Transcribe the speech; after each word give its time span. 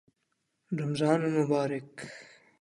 رمضان 0.79 1.21
المبارک 1.25 2.07